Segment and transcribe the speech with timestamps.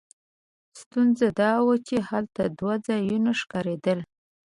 [0.79, 3.99] ستونزه دا وه چې هلته دوه ځایونه ښکارېدل.